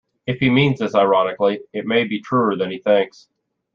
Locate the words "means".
0.49-0.79